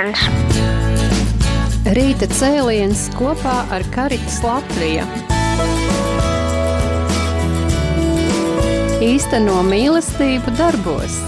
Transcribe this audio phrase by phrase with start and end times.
[0.00, 0.20] cēliens.
[1.96, 5.04] Rīta cēliens kopā ar Karitas Latviju.
[9.04, 11.18] Īsteno mīlestību darbos.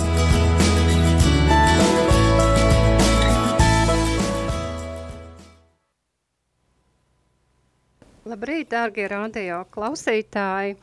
[8.29, 10.77] Labrīt, dārgie radio klausītāji!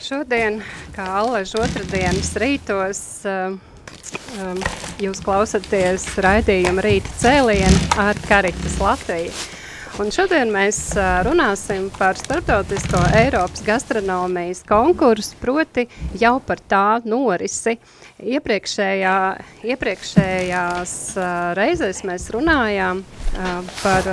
[0.00, 0.62] Šodien,
[0.94, 3.58] kā allaž otrdienas rītos, uh,
[4.40, 4.60] um,
[5.00, 9.32] jūs klausaties raidījuma rīta cēlienu ar Karitas Latviju.
[10.00, 15.84] Un šodien mēs uh, runāsim par starptautisko Eiropas gastronomijas konkursu, proti
[16.16, 17.74] jau par tā norisi.
[18.22, 19.16] Iepriekšējā,
[19.74, 21.28] iepriekšējās uh,
[21.58, 24.08] reizēs mēs runājām uh, par,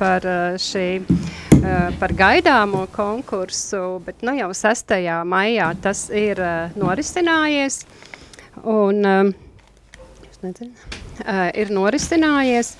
[0.00, 0.28] par
[0.60, 0.88] šī
[2.00, 4.96] par gaidāmo konkursu, bet nu, jau 6.
[5.30, 6.40] maijā tas ir
[6.74, 7.84] norisinājies.
[8.62, 9.32] Un, uh,
[10.38, 10.70] nezinu,
[11.26, 12.76] uh, ir norisinājies,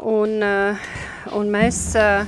[0.00, 0.86] un, uh,
[1.36, 2.24] un mēs uh,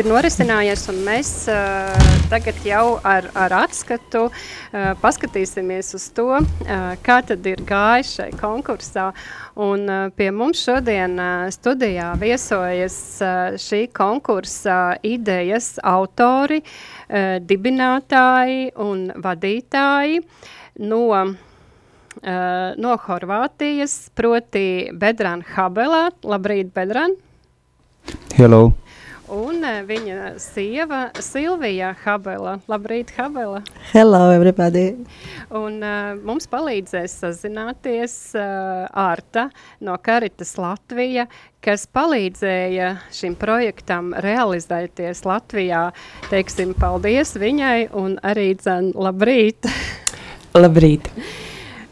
[0.00, 1.92] ir norisinājies, un mēs uh,
[2.32, 4.32] tagad jau ar, ar atskatu uh,
[5.04, 9.10] paskatīsimies uz to, uh, kā tad ir gājis šai konkursā.
[9.60, 18.70] Un uh, pie mums šodien uh, studijā viesojas uh, šī konkursa idejas autori, uh, dibinātāji
[18.88, 20.24] un vadītāji
[20.78, 21.34] no
[22.16, 26.06] Uh, no Horvātijas, proti Bedrāna Habelā.
[26.24, 27.12] Labrīt, Bedrāna!
[28.38, 28.72] Hello!
[29.28, 32.54] Un uh, viņa sieva Silvija Habela.
[32.70, 33.60] Labrīt, Habela!
[33.90, 34.94] Hello, everybody!
[35.52, 39.50] Un uh, mums palīdzēs sazināties uh, Arta
[39.84, 41.28] no Karitas Latvija,
[41.60, 45.90] kas palīdzēja šim projektam realizēties Latvijā.
[46.30, 49.68] Teiksim, paldies viņai un arī dzen labrīt!
[50.56, 51.10] Labrīt!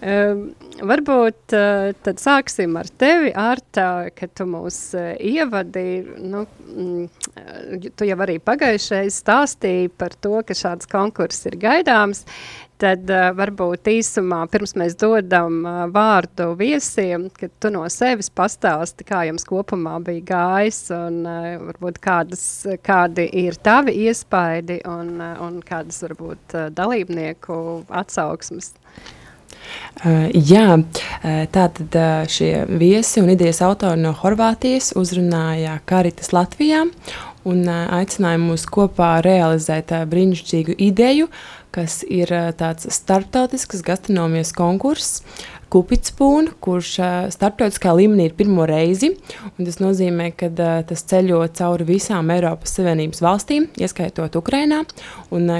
[0.04, 0.50] Um,
[0.84, 6.02] varbūt uh, tad sāksim ar tevi, Arta, ka tu mūs uh, ievadi.
[6.20, 12.24] Nu, mm, tu jau arī pagājušais stāstīji par to, ka šāds konkurss ir gaidāms.
[12.84, 19.06] Tad uh, varbūt īsumā, pirms mēs dodam uh, vārdu viesiem, kad tu no sevis pastāsti,
[19.08, 22.44] kā jums kopumā bija gājis un uh, varbūt kādas,
[22.84, 27.56] kādi ir tavi iespaidi un, uh, un kādas varbūt uh, dalībnieku
[27.88, 28.74] atsauksmes.
[30.04, 30.66] Uh, jā,
[31.56, 31.96] tātad
[32.28, 36.84] šie viesi un idejas autori no Horvātijas uzrunāja Karitas Latvijā
[37.48, 41.32] un aicināja mūs kopā realizēt brīnišķīgu ideju,
[41.74, 45.22] kas ir uh, tāds starptautisks gastronomijas konkurss,
[45.74, 46.90] Kupitspūnu, kurš
[47.34, 49.08] starptautiskā līmenī ir pirmo reizi.
[49.56, 50.46] Tas nozīmē, ka
[50.86, 54.84] tas ceļo cauri visām Eiropas Savienības valstīm, ieskaitot Ukrajinā.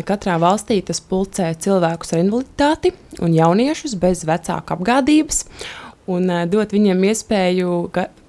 [0.06, 5.48] Katrā valstī tas pulcē cilvēkus ar invaliditāti un jauniešus bez vecāku apgādības
[6.06, 7.76] un dot viņiem iespēju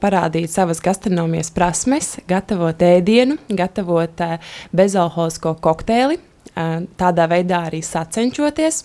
[0.01, 4.23] parādīt savas gastronomijas prasmes, gatavot ēdienu, gatavot
[4.73, 6.17] bezalkoholisko kokteili,
[6.55, 8.83] tādā veidā arī sacenšoties.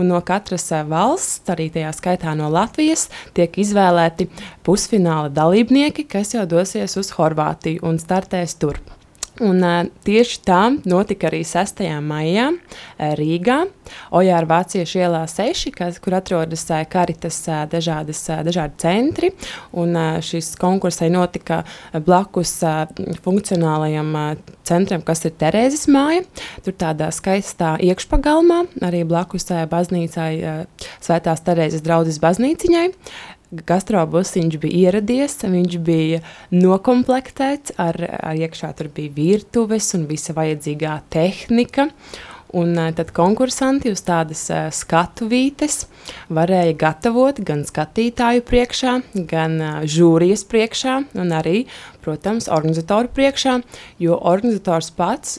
[0.00, 4.30] No katras valsts, arī tajā skaitā no Latvijas, tiek izvēlēti
[4.64, 8.80] pusfināla dalībnieki, kas jau dosies uz Horvātiju un startēs tur.
[9.40, 11.80] Un, uh, tieši tā notika arī 6.
[12.04, 12.50] maijā
[13.16, 13.62] Rīgā,
[14.14, 19.32] Ojāra Vāciešu ielā 6, kas, kur atrodas uh, karitas uh, dažādas, uh, dažādi centri.
[19.72, 21.62] Un, uh, šis konkursai notika
[22.06, 22.84] blakus uh,
[23.24, 24.30] funkcionālajam uh,
[24.68, 26.26] centram, kas ir Terēzes māja.
[26.66, 32.90] Tur tādā skaistā iekšpagalmā, arī blakus uh, baznīcai, uh, Svētās Terēzes draudzes baznīciņai.
[33.50, 36.20] Gastrobusiņš bija ieradies, viņš bija
[36.54, 41.88] nokomplektēts ar, ar iekšā tur bija virtuves un visa vajadzīgā tehnika.
[42.54, 45.84] Un tad konkursanti uz tādas skatuvītes
[46.32, 48.96] varēja gatavot gan skatītāju priekšā,
[49.30, 51.64] gan žūrijas priekšā, un arī
[52.00, 53.58] protams, organizatoru priekšā,
[54.00, 55.38] jo organizators pats,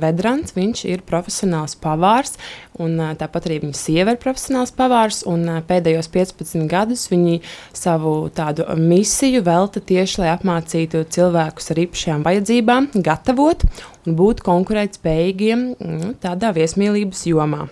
[0.00, 2.34] Vedrans, viņš ir profesionāls pavārs,
[2.82, 7.40] un tāpat arī viņa sieva ir profesionāls pavārs, un pēdējos 15 gadus viņi
[7.76, 13.64] savu tādu misiju velta tieši, lai apmācītu cilvēkus ar īpašajām vajadzībām, gatavot
[14.04, 17.68] un būt konkurētspējīgiem nu, tādā viesmīlības jomā.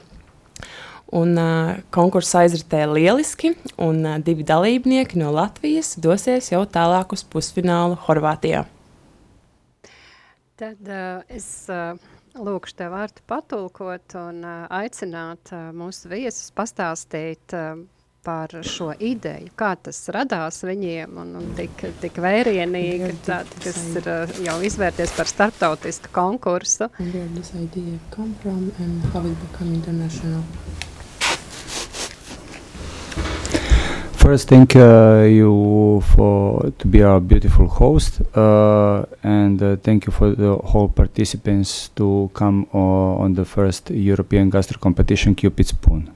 [1.12, 7.20] Un, uh, konkurss aizritēja lieliski, un uh, divi dalībnieki no Latvijas dosies jau tālāk uz
[7.28, 8.62] pusfinālu Horvātijā.
[10.56, 11.98] Tad uh, es uh,
[12.32, 17.82] lūkšu tev vārtu patulkot un uh, aicināt uh, mūsu viesus pastāstīt uh,
[18.22, 24.08] par šo ideju, kā tas radās viņiem un, un tik, tik vērienīgi, tād, kas ir
[24.08, 26.88] uh, jau izvērties par starptautisku konkursu.
[26.98, 30.40] And where this idea come from and how it become international?
[34.22, 40.12] First, thank uh, you for to be our beautiful host, uh, and uh, thank you
[40.12, 42.78] for the whole participants to come uh,
[43.24, 46.08] on the first European Gastro competition, Cupid Spoon.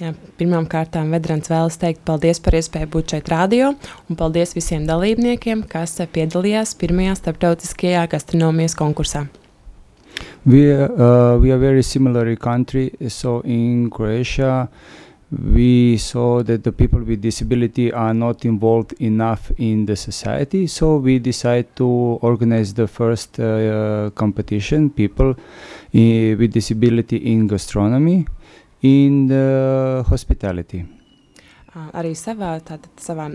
[0.00, 3.74] Jā, Pirmkārt, Vedrans vēlas teikt paldies par iespēju būt šeit radio,
[4.08, 9.26] un paldies visiem dalībniekiem, kas piedalījās pirmajā starptautiskajā gastronomijas konkursā.
[10.46, 14.70] We, uh, we are very similar country, so in Croatia,
[15.30, 20.96] we saw that the people with disability are not involved enough in the society so
[20.96, 21.86] we decided to
[22.22, 25.34] organize the first uh, competition people
[25.94, 28.26] i- with disability in gastronomy
[28.82, 30.84] in the hospitality
[31.94, 33.28] Arī savā, tātad, savā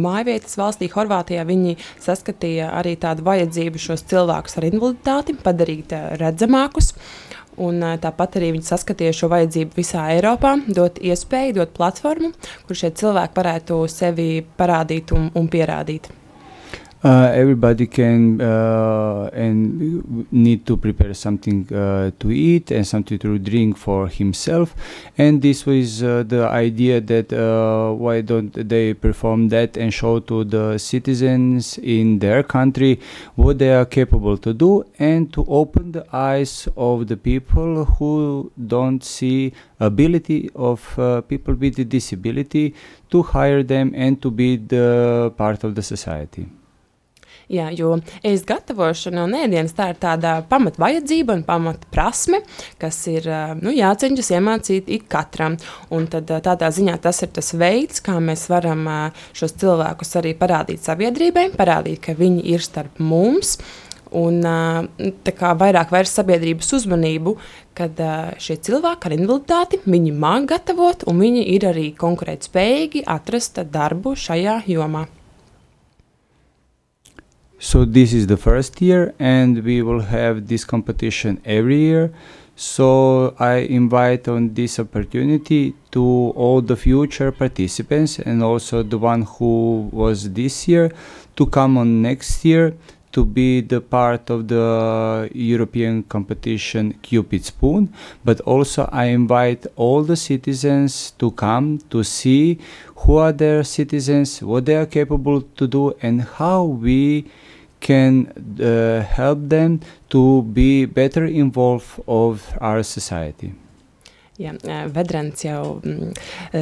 [0.00, 6.94] mājvietas valstī, Horvātijā, viņi saskatīja arī tādu vajadzību šos cilvēkus ar invaliditāti padarīt ā, redzamākus.
[7.60, 12.30] Un, tāpat arī viņi saskatīja šo vajadzību visā Eiropā, dot iespēju, dot platformu,
[12.66, 16.08] kur šie cilvēki varētu sevi parādīt un, un pierādīt.
[17.02, 23.38] Uh, everybody can uh, and need to prepare something uh, to eat and something to
[23.38, 24.74] drink for himself.
[25.16, 30.20] And this was uh, the idea that uh, why don't they perform that and show
[30.20, 33.00] to the citizens in their country
[33.34, 38.52] what they are capable to do and to open the eyes of the people who
[38.66, 42.74] don't see ability of uh, people with disability
[43.08, 46.46] to hire them and to be the part of the society
[47.50, 52.38] Jā, jo ēst gatavošana un ēdienas tā ir tāda pamatvajadzība un pamatprasme,
[52.78, 53.26] kas ir
[53.58, 55.56] nu, jāceņšas iemācīt ik katram.
[55.90, 58.86] Un tad tādā ziņā tas ir tas veids, kā mēs varam
[59.34, 63.56] šos cilvēkus arī parādīt sabiedrībai, parādīt, ka viņi ir starp mums.
[64.14, 67.36] Un kā vairāk vērst sabiedrības uzmanību,
[67.78, 67.98] kad
[68.42, 74.62] šie cilvēki ar invaliditāti, viņi māca gatavot, un viņi ir arī konkurētspējīgi atrast darbu šajā
[74.70, 75.08] jomā.
[77.62, 82.10] So this is the first year, and we will have this competition every year.
[82.56, 89.22] So I invite on this opportunity to all the future participants and also the one
[89.22, 90.90] who was this year
[91.36, 92.74] to come on next year
[93.12, 97.92] to be the part of the European competition Cupid Spoon.
[98.24, 102.58] But also I invite all the citizens to come to see
[102.96, 107.26] who are their citizens, what they are capable to do, and how we
[107.80, 108.28] can
[108.60, 109.80] uh, help them
[110.10, 113.54] to be better involved of our society.
[114.40, 116.14] Jā, ā, Vedrans jau mm,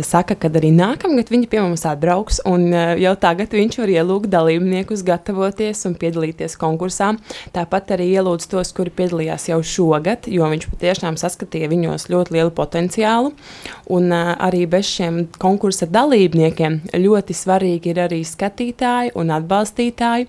[0.03, 2.41] saka, ka arī nākamgad viņi pie mums atbrauks.
[2.49, 7.13] un, ā, Jau tagad viņš var ielūgt dalībniekus gatavoties un piedalīties konkursā.
[7.55, 12.51] Tāpat arī ielūdz tos, kuri piedalījās jau šogad, jo viņš patiešām saskatīja viņos ļoti lielu
[12.57, 13.31] potenciālu.
[13.95, 20.27] Un, arī bez šiem konkursa dalībniekiem ļoti svarīgi ir arī skatītāji un atbalstītāji,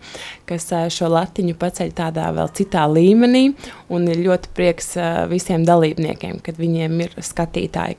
[0.49, 3.47] kas šo latiņu paceļ tādā vēl citā līmenī.
[3.89, 4.93] Un ir ļoti prieks
[5.33, 7.38] visiem dalībniekiem, kad viņiem ir skatītāji,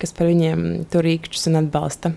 [0.00, 2.12] kas par viņiem tur rīkšķus un atbalsta.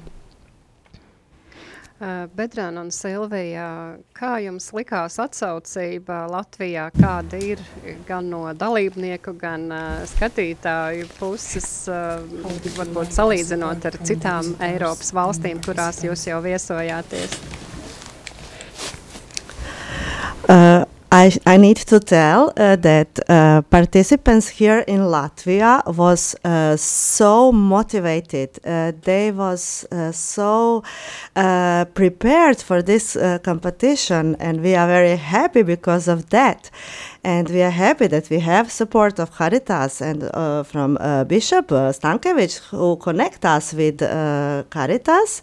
[2.36, 3.66] Bedrāna un Silvija,
[4.18, 7.62] kā jums likās atsaucība Latvijā, kāda ir
[8.08, 12.20] gan no dalībnieku, gan uh, skatītāju puses, uh,
[12.76, 17.38] varbūt salīdzinot ar citām Eiropas valstīm, kurās jūs jau viesojāties?
[20.44, 20.84] Uh,
[21.24, 27.54] I, I need to tell uh, that uh, participants here in Latvia was uh, so
[27.54, 28.50] motivated.
[28.66, 30.84] Uh, they was uh, so
[31.38, 36.70] uh, prepared for this competition, and we are very happy because of that.
[37.24, 41.72] And we are happy that we have support of Caritas and uh, from uh, Bishop
[41.72, 45.42] uh, Stankiewicz who connect us with uh, Caritas.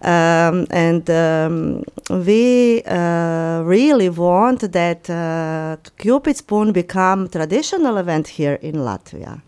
[0.00, 8.76] Um, and um, we uh, really want that Cupid Spoon become traditional event here in
[8.76, 9.42] Latvia.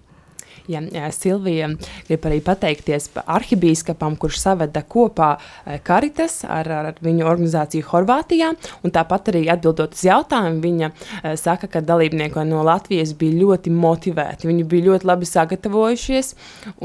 [0.70, 1.72] Ja, Silvija
[2.06, 8.52] grib arī pateikties pa arhibīskapam, kurš saveda kopā eh, Karitas ar, ar viņu organizāciju Horvātijā.
[8.92, 14.50] Tāpat arī atbildot uz jautājumu, viņa eh, saka, ka dalībnieki no Latvijas bija ļoti motivēti.
[14.50, 16.32] Viņi bija ļoti labi sagatavojušies,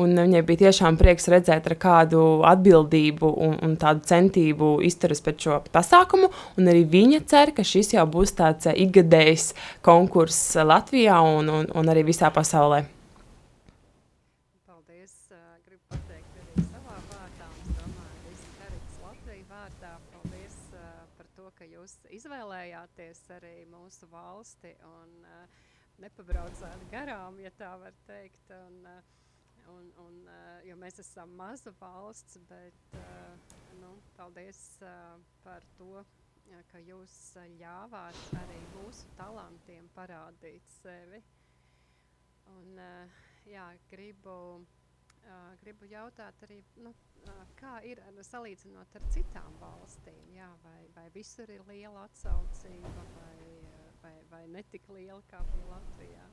[0.01, 5.41] un viņai bija tiešām prieks redzēt, ar kādu atbildību un, un tādu centību izturas pret
[5.43, 6.31] šo pasākumu.
[6.67, 9.51] Arī viņa cer, ka šis jau būs tāds eh, ikgadējs
[9.85, 12.87] konkurss Latvijā un, un, un arī visā pasaulē.
[22.97, 25.41] Izvēlējāties arī mūsu valsti un ā,
[26.01, 28.49] nepabraucāt garām, ja tā var teikt.
[28.49, 28.95] Un, ā,
[29.69, 36.01] un, un, uh, jo mēs esam maza valsts, bet uh, nu, paldies uh, par to,
[36.01, 41.21] uh, ka jūs uh, ļāvāt arī mūsu talantiem parādīt sevi.
[42.47, 44.86] Un, uh, jā, gribu, uh,
[45.61, 46.93] gribu jautāt arī, nu,
[47.27, 53.47] uh, kā ir salīdzinot ar citām valstīm, jā, vai, vai visur ir liela atsaucība, vai,
[54.03, 56.27] vai, vai netik liela kā bija Latvijā?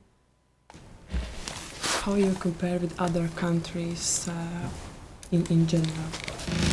[2.05, 4.69] How you compare with other countries uh,
[5.31, 6.64] in, in general?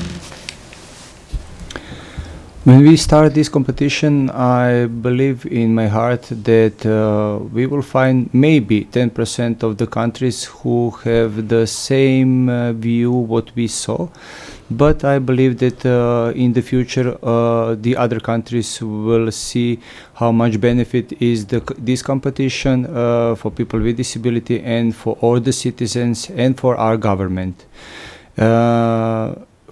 [2.64, 8.32] When we start this competition, I believe in my heart that uh, we will find
[8.32, 14.06] maybe 10% of the countries who have the same uh, view what we saw.
[14.70, 19.80] But I believe that uh, in the future, uh, the other countries will see
[20.14, 25.40] how much benefit is the, this competition uh, for people with disability and for all
[25.40, 27.66] the citizens and for our government.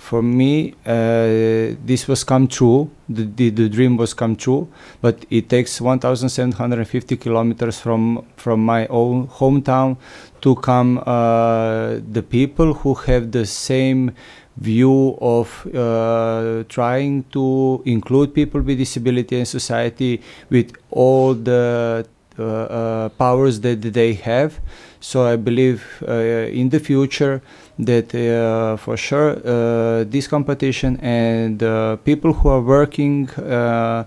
[0.01, 2.91] For me, uh, this was come true.
[3.09, 4.67] The, the, the dream was come true,
[5.03, 9.99] but it takes 1,750 kilometers from from my own hometown
[10.41, 11.03] to come.
[11.05, 14.13] Uh, the people who have the same
[14.57, 22.07] view of uh, trying to include people with disability in society with all the
[22.39, 24.61] uh, uh, powers that they have.
[25.01, 26.13] So I believe uh,
[26.61, 27.43] in the future
[27.85, 34.05] that uh, for sure uh, this competition and uh, people who are working uh,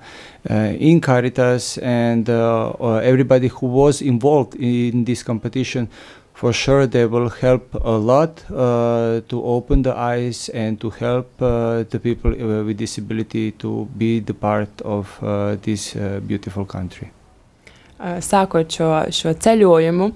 [0.50, 0.54] uh,
[0.90, 5.88] in Caritas and uh, uh, everybody who was involved in this competition
[6.34, 11.30] for sure they will help a lot uh, to open the eyes and to help
[11.42, 16.66] uh, the people uh, with disability to be the part of uh, this uh, beautiful
[16.66, 17.12] country.
[18.00, 20.10] Uh, sākot šo, šo ceļojumu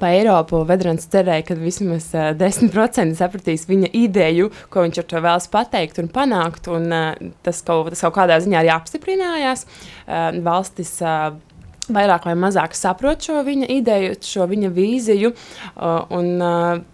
[0.00, 5.22] pa Eiropu, Vedrans cerēja, ka vismaz uh, 10% sapratīs viņa ideju, ko viņš ar to
[5.24, 6.70] vēlas pateikt un panākt.
[6.72, 9.66] Un, uh, tas, kaut, tas kaut kādā ziņā arī apstiprinājās.
[10.06, 11.32] Uh, valstis uh,
[11.92, 15.34] vairāk vai mazāk saprot šo viņa ideju, šo viņa vīziju.
[15.74, 16.86] Uh, un, uh,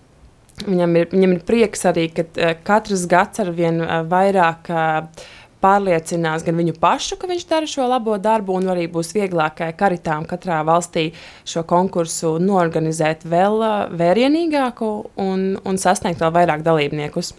[0.55, 5.25] Viņam ir, viņam ir prieks arī, ka uh, katrs gads ar vien uh, vairāk uh,
[5.64, 9.73] pārliecinās gan viņu pašu, ka viņš dara šo labo darbu, un arī būs vieglāk eh,
[9.78, 11.06] karitām katrā valstī
[11.49, 14.90] šo konkursu norganizēt vēl uh, vērienīgāku
[15.25, 17.33] un, un sasniegt vēl vairāk dalībniekus.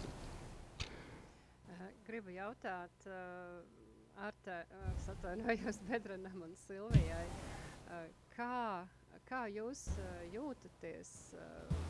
[2.08, 8.06] Gribu jautāt, uh, Arte, uh, atvainojos Bedrenam un Silvijai, uh,
[8.36, 8.86] kā,
[9.30, 11.84] kā jūs uh, jūtaties, uh,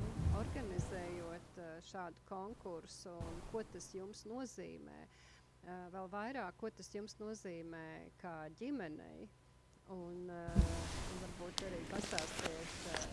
[0.00, 5.04] nu, organizējot šādu konkursu un ko tas jums nozīmē?
[5.60, 7.84] Uh, vēl vairāk, ko tas jums nozīmē
[8.22, 9.28] kā ģimenei?
[9.92, 13.04] Un, uh, un varbūt arī pastāstiet, uh,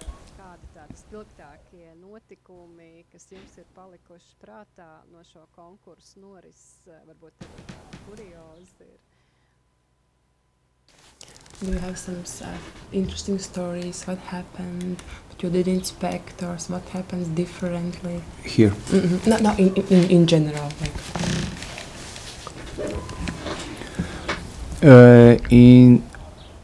[0.00, 6.98] uh, kādi tādi spilgtākie notikumi, kas jums ir palikuši prātā no šo konkursu norises, uh,
[7.12, 8.98] varbūt arī tādi kuriozi ir.
[11.60, 12.58] Do you have some uh,
[12.92, 14.02] interesting stories?
[14.08, 14.98] What happened
[15.30, 18.20] that you didn't expect, or what happens differently?
[18.42, 18.70] Here.
[18.70, 19.30] Mm-hmm.
[19.30, 20.72] No, no, in, in, in general.
[20.80, 21.53] Like.
[24.82, 26.02] Uh, in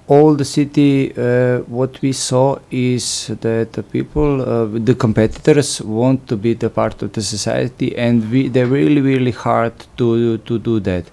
[0.09, 6.27] all the city, uh, what we saw is that the people, uh, the competitors, want
[6.27, 10.59] to be the part of the society, and we, they're really, really hard to to
[10.59, 11.05] do that.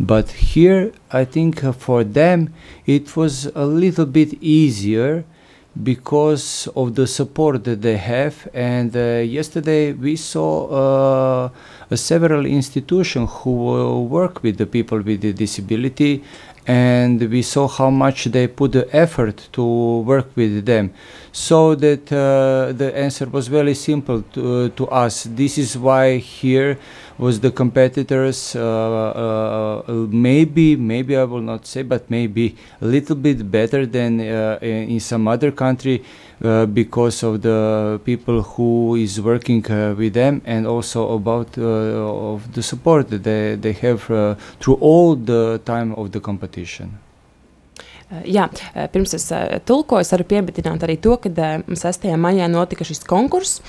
[0.00, 2.54] But here, I think uh, for them,
[2.86, 5.24] it was a little bit easier
[5.82, 8.48] because of the support that they have.
[8.52, 11.50] And uh, yesterday, we saw uh,
[11.90, 16.22] uh, several institutions who uh, work with the people with the disability
[16.66, 20.92] and we saw how much they put the effort to work with them
[21.32, 26.78] so that uh, the answer was very simple to, to us this is why here
[27.18, 33.16] was the competitors uh, uh, maybe maybe i will not say but maybe a little
[33.16, 36.02] bit better than uh, in some other country
[36.44, 41.62] uh, because of the people who is working uh, with them and also about uh,
[42.32, 46.96] of the support that they, they have uh, through all the time of the competition.
[48.08, 51.28] Uh, Jā, uh, pirms es uh, tulkoju, es varu pieminēt arī to, ka
[51.68, 52.06] 6.
[52.16, 53.60] maijā notika šis konkurss.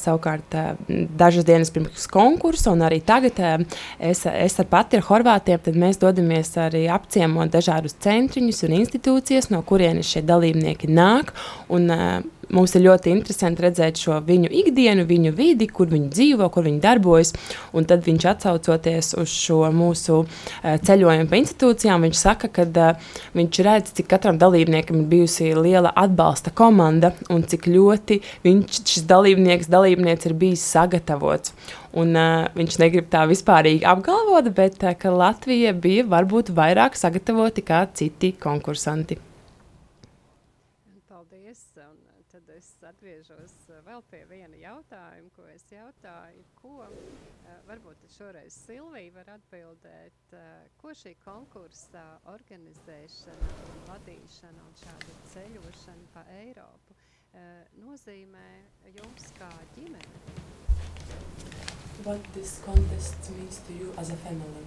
[0.00, 0.54] Savukārt,
[1.18, 3.40] dažas dienas pirms konkursa, un arī tagad
[3.98, 9.60] es, es ar pati ar Horvātiem mēs dodamies arī apciemot dažādus centriņus un institūcijas, no
[9.66, 11.34] kurienes šie dalībnieki nāk.
[11.68, 11.90] Un,
[12.54, 16.80] mums ir ļoti interesanti redzēt šo viņu ikdienu, viņu vidi, kur viņi dzīvo, kur viņi
[16.82, 17.34] darbojas.
[17.74, 23.12] Un tad viņš atsaucoties uz šo mūsu uh, ceļojumu pa institūcijām, viņš saka, ka uh,
[23.36, 29.08] viņš redz, cik katram dalībniekam ir bijusi liela atbalsta komanda un cik ļoti viņš, šis
[29.10, 31.54] dalībnieks, dalībnieks ir bijis sagatavots.
[31.94, 37.84] Un, uh, viņš negrib tā vispārīgi apgalvot, bet uh, Latvija bija varbūt vairāk sagatavota kā
[37.94, 39.20] citi konkursanti.
[43.84, 46.90] Vēl pie viena jautājuma, ko es jautāju, ko uh,
[47.68, 56.12] varbūt šoreiz Silvija var atbildēt, uh, ko šī konkursa organizēšana un vadīšana un šāda ceļošana
[56.14, 57.02] pa Eiropu
[57.82, 58.48] nozīmē
[58.94, 60.20] jums kā ģimene?
[62.04, 64.64] What this contest means to you as a family?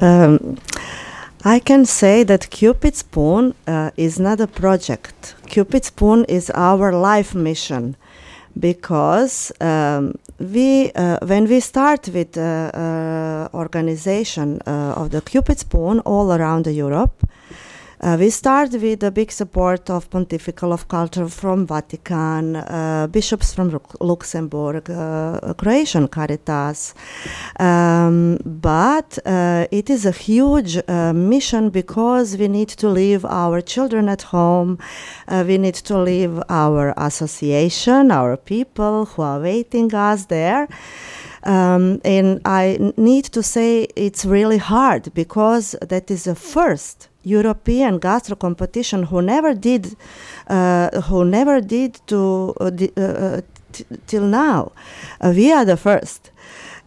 [0.00, 0.56] Um,
[1.44, 5.34] I can say that Cupid Spoon uh, is not a project.
[5.46, 7.96] Cupid Spoon is our life mission
[8.58, 15.58] because um, we, uh, when we start with uh, uh organization uh, of the Cupid
[15.58, 17.26] Spoon all around Europe,
[18.02, 23.52] uh, we start with a big support of Pontifical of Culture from Vatican, uh, bishops
[23.52, 26.94] from Luxembourg, uh, Croatian Caritas.
[27.58, 33.60] Um, but uh, it is a huge uh, mission because we need to leave our
[33.60, 34.78] children at home.
[35.28, 40.68] Uh, we need to leave our association, our people who are waiting us there.
[41.42, 47.98] Um, and I need to say it's really hard because that is the first European
[47.98, 49.96] gastro competition who never did,
[50.48, 53.40] uh, who never did to uh, uh, uh
[53.72, 54.72] t- till now.
[55.20, 56.30] Uh, we are the first.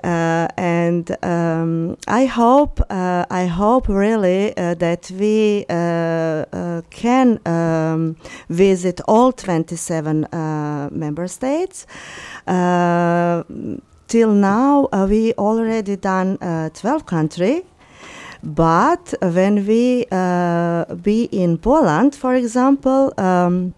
[0.04, 5.64] Uh, and um, I hope, I hope really that we
[6.90, 8.18] can um,
[8.50, 10.28] visit all 27
[10.92, 11.88] member states
[14.14, 17.64] till now uh, we already done uh, 12 country
[18.44, 23.74] but when we uh, be in Poland, for example, um,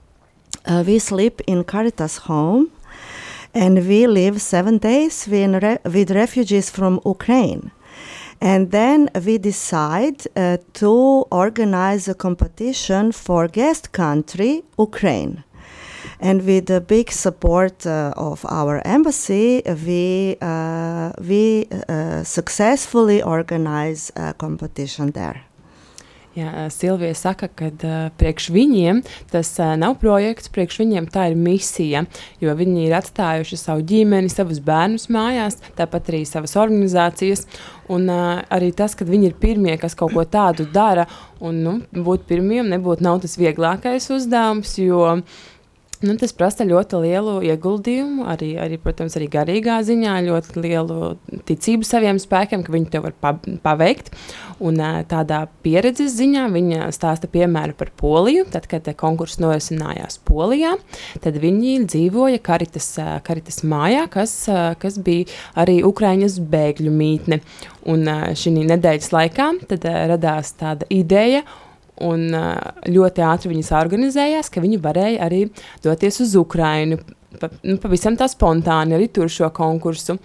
[0.65, 2.71] uh, we sleep in Caritas home,
[3.53, 7.71] and we live seven days with refugees from Ukraine.
[8.41, 15.43] And then we decide uh, to organize a competition for guest country, Ukraine.
[16.19, 24.11] And with the big support uh, of our embassy, we, uh, we uh, successfully organize
[24.15, 25.43] a competition there.
[26.35, 28.97] Jā, Silvija saka, ka uh, priekš viņiem
[29.31, 32.01] tas uh, nav projekts, priekš viņiem tā ir misija,
[32.43, 37.45] jo viņi ir atstājuši savu ģimeni, savus bērnus mājās, tāpat arī savas organizācijas.
[37.87, 41.07] Un uh, arī tas, ka viņi ir pirmie, kas kaut ko tādu dara,
[41.39, 45.43] un nu, būt pirmiem nebūtu tas vieglākais uzdevums, jo uh,
[46.03, 50.97] Nu, tas prasa ļoti lielu ieguldījumu, arī, arī, protams, arī garīgā ziņā, ļoti lielu
[51.47, 53.31] ticību saviem spēkiem, ka viņi to var pa,
[53.63, 54.11] paveikt.
[54.59, 58.45] Un tādā pieredzes ziņā viņa stāsta piemēru par Poliju.
[58.51, 60.75] Tad, kad konkurss norisinājās Polijā,
[61.23, 62.91] tad viņi dzīvoja Karitas,
[63.27, 64.35] Karitas mājā, kas,
[64.81, 65.29] kas bija
[65.59, 67.39] arī Ukraiņas bēgļu mītne.
[67.85, 71.43] Un šī nedēļas laikā tad radās tāda ideja
[72.03, 72.27] Un
[72.91, 75.45] ļoti ātri viņas organizējās, ka viņi varēja arī
[75.83, 76.99] doties uz Ukrajinu.
[77.39, 80.17] Pa, nu, pavisam tā spontāni arī tur šo konkursu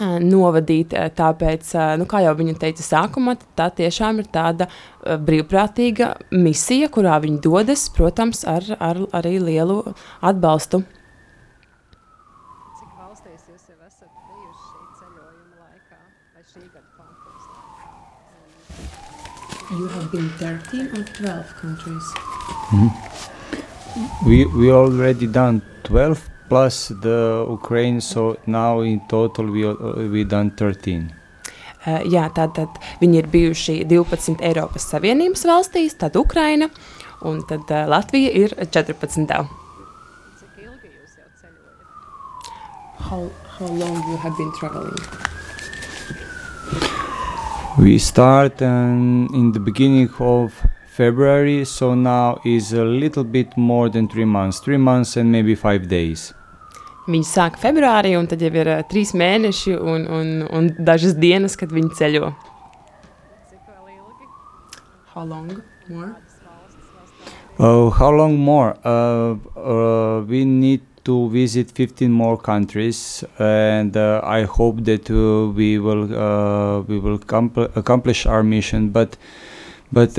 [0.00, 0.94] novadīt.
[1.16, 4.68] Tāpēc, nu, kā jau viņa teica sākumā, tā tiešām ir tāda
[5.04, 9.82] brīvprātīga misija, kurā viņi dodas, protams, ar, ar arī lielu
[10.24, 10.82] atbalstu
[19.72, 22.02] You have been 13 or 12 countries?
[22.68, 24.28] Mm-hmm.
[24.28, 29.74] We, we already done 12 plus the Ukraine, so now in total we, uh,
[30.12, 31.10] we done 13.
[31.86, 36.68] Uh, jā, tātad viņi ir bijuši 12 Eiropas Savienības valstīs, tad Ukraina
[37.24, 39.48] un tad uh, Latvija ir 14.
[43.08, 45.00] How, how long you have been traveling?
[47.78, 50.52] We start um, in the beginning of
[50.88, 55.54] February, so now is a little bit more than three months, three months and maybe
[55.54, 56.34] five days.
[57.08, 61.56] Viņi sāk februārī, un tad jau ir uh, trīs mēneši un, un, un dažas dienas,
[61.56, 62.28] kad viņi ceļo.
[65.14, 65.48] How long
[65.88, 66.12] more?
[67.58, 68.76] Uh, how long more?
[68.84, 75.50] Uh, uh, we need to visit 15 more countries, and uh, I hope that uh,
[75.52, 77.20] we will uh, we will
[77.74, 78.90] accomplish our mission.
[78.90, 79.16] But
[79.90, 80.14] but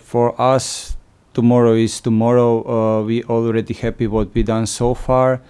[0.00, 0.96] for us
[1.34, 3.02] tomorrow is tomorrow.
[3.02, 5.40] We already happy what we done so far,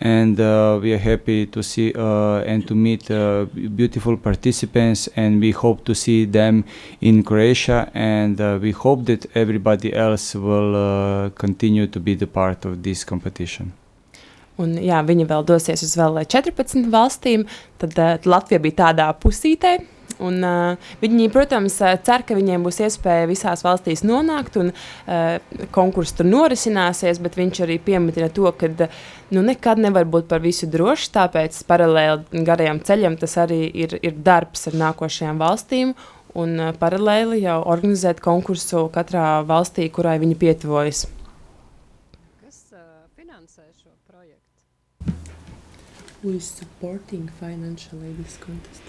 [0.00, 3.44] and uh, we are happy to see uh, and to meet uh,
[3.76, 5.08] beautiful participants.
[5.16, 6.64] And we hope to see them
[7.02, 12.82] in Croatia, and we hope that everybody else will continue to be the part of
[12.82, 13.74] this competition.
[14.62, 17.48] Un, jā, viņi vēl dosies uz vēl 14 valstīm.
[17.82, 19.80] Tad uh, Latvija bija tādā pusītē.
[20.22, 26.14] Un, uh, viņi, protams, cer, ka viņiem būs iespēja visās valstīs nonākt, un uh, konkurss
[26.14, 27.18] tur norisināsies.
[27.24, 28.70] Bet viņš arī pieminēja to, ka
[29.34, 31.10] nu, nekad nevar būt par visu drošs.
[31.16, 35.96] Tāpēc paralēli garajam ceļam tas arī ir, ir darbs ar nākošajām valstīm.
[36.38, 41.06] Un uh, paralēli jau organizēt konkursu katrā valstī, kurai viņi pietuvojas.
[46.24, 48.80] Who is supporting financially this contest?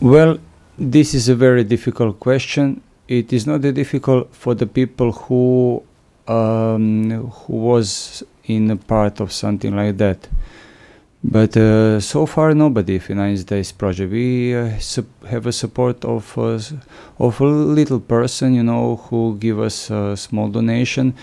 [0.00, 0.38] Well,
[0.78, 2.80] this is a very difficult question.
[3.08, 5.82] It is not that difficult for the people who
[6.26, 10.28] um, who was in a part of something like that.
[11.24, 14.10] But uh, so far, nobody financed this project.
[14.10, 14.70] We uh,
[15.28, 16.58] have a support of uh,
[17.20, 21.14] of a little person, you know, who give us a small donation.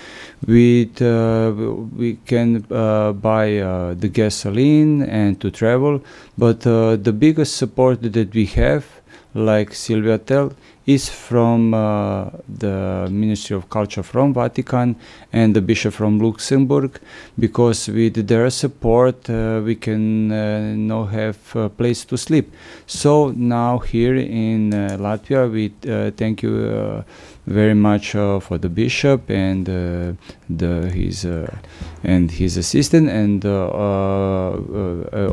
[0.41, 1.51] Uh,
[1.97, 6.01] we can uh, buy uh, the gasoline and to travel.
[6.37, 8.85] But the biggest support that we have,
[9.33, 10.53] like Sylvia tell,
[10.95, 14.95] is from uh, the Ministry of Culture from Vatican
[15.31, 16.99] and the Bishop from Luxembourg,
[17.37, 22.51] because with their support uh, we can uh, now have a place to sleep.
[22.87, 27.03] So now here in uh, Latvia, we uh, thank you uh,
[27.45, 31.25] very much for the bishop and the his
[32.03, 33.45] and his assistant, and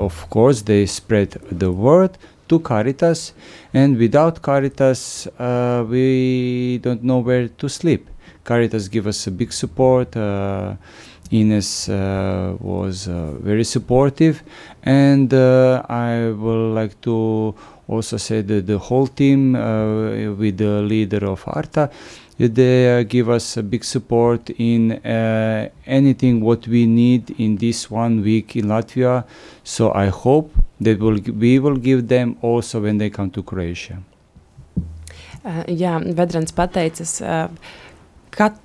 [0.06, 3.32] of course they spread the word to Caritas,
[3.76, 8.08] and without Caritas, uh, we don't know where to sleep.
[8.42, 10.16] Caritas give us a big support.
[10.16, 10.76] Uh,
[11.30, 14.42] Ines uh, was uh, very supportive,
[14.82, 17.54] and uh, I would like to
[17.86, 21.90] also say that the whole team, uh, with the leader of Arta,
[22.38, 24.92] they give us a big support in
[25.86, 29.24] anything what we need in this one week in Latvia.
[29.64, 34.02] So I hope that will we will give them also when they come to Croatia.
[35.46, 37.20] Uh, jā, Vedrans pateicas.
[37.22, 37.48] Uh,
[38.36, 38.58] Kat,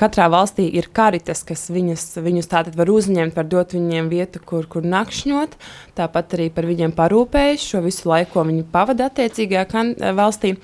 [0.00, 4.64] katrā valstī ir karitas, kas viņas, viņus tātad var uzņemt, var dot viņiem vietu, kur,
[4.64, 5.58] kur nakšņot.
[5.98, 10.54] Tāpat arī par viņiem parūpējas šo visu laiku, viņi pavada attiecīgajā kan, valstī.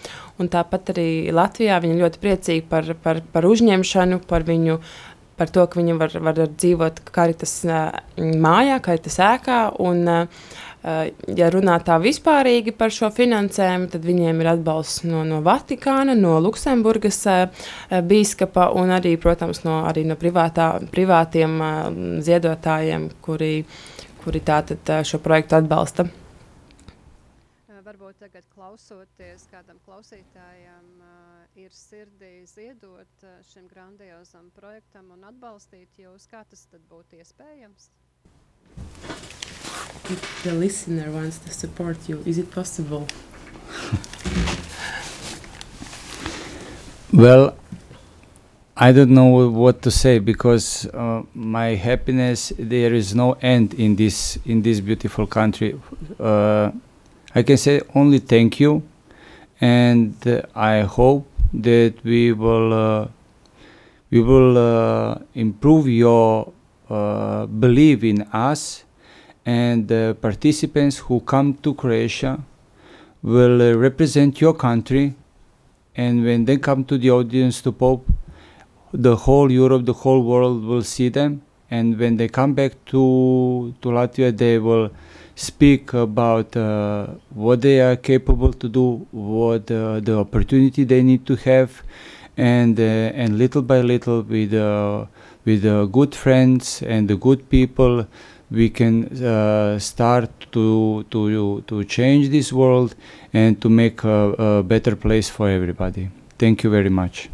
[0.40, 4.81] Un tāpat arī Latvijā viņi ļoti priecīgi par, par, par uzņemšanu, par viņu.
[5.35, 9.64] Par to, ka viņi var, var dzīvot karitas uh, mājā, karitas ēkā.
[9.83, 15.23] Un, uh, Uh, ja runā tā vispārīgi par šo finansējumu, tad viņiem ir atbalsts no,
[15.25, 17.47] no Vatikāna, no Luksemburgas uh,
[18.05, 21.70] biskupa un arī, protams, no, arī no privātā, privātiem uh,
[22.25, 23.55] ziedotājiem, kuri,
[24.25, 26.09] kuri tātad šo projektu atbalsta.
[27.85, 30.87] Varbūt tagad klausoties kādam klausītājam,
[31.61, 36.27] ir sirdī ziedot šim grandiozam projektam un atbalstīt jūs.
[36.29, 37.92] Kā tas tad būtu iespējams?
[40.11, 43.07] If the listener wants to support you, is it possible?
[47.12, 47.57] Well,
[48.77, 53.94] I don't know what to say because uh, my happiness there is no end in
[53.94, 55.81] this in this beautiful country.
[56.18, 56.72] Uh,
[57.35, 58.83] I can say only thank you,
[59.61, 63.09] and uh, I hope that we will uh,
[64.11, 66.53] we will uh, improve your
[66.95, 68.85] uh, belief in us,
[69.45, 72.41] and the participants who come to Croatia
[73.23, 75.15] will uh, represent your country
[75.97, 78.09] and when they come to the audience to Pope,
[78.93, 81.43] the whole Europe, the whole world will see them.
[81.71, 84.91] And when they come back to to Latvia, they will
[85.35, 91.27] speak about uh, what they are capable to do, what uh, the opportunity they need
[91.27, 91.83] to have,
[92.37, 95.07] and uh, and little by little, with uh,
[95.45, 98.07] with uh, good friends and the good people,
[98.51, 102.95] we can uh, start to to to change this world
[103.33, 106.11] and to make a, a better place for everybody.
[106.39, 107.29] Thank you very much.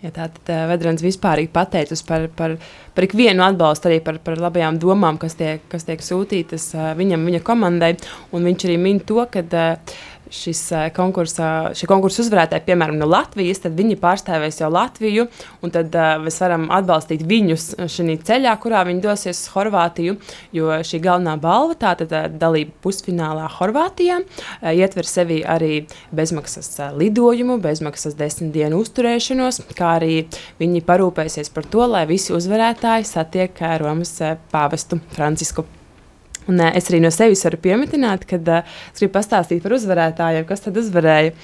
[0.00, 2.54] Ja Tātad uh, Vedrans vispārīgi pateicas par, par,
[2.96, 7.26] par ikvienu atbalstu, arī par, par labajām domām, kas tiek, kas tiek sūtītas uh, viņam,
[7.28, 7.90] viņa komandai.
[8.32, 9.98] Un viņš arī min to, ka uh,
[10.30, 10.62] šis
[10.96, 15.26] konkursa, šī konkursa uzvarētāji, piemēram, no Latvijas, tad viņi pārstāvēs jau Latviju,
[15.64, 20.16] un tad uh, mēs varam atbalstīt viņus šajā ceļā, kurā viņi dosies uz Horvātiju,
[20.56, 28.18] jo šī galvenā balva, tātad dalība pusfinālā Horvātijā, uh, ietver sevi arī bezmaksas lidojumu, bezmaksas
[28.18, 30.22] desmit dienu uzturēšanos, kā arī
[30.62, 34.16] viņi parūpēsies par to, lai visi uzvarētāji satiek Romas
[34.52, 35.66] pāvestu Francisku.
[36.50, 40.46] Un, uh, es arī no sevis varu pieminēt, ka uh, es gribu pastāstīt par uzvarētājiem,
[40.48, 41.34] kas tad uzvarēja.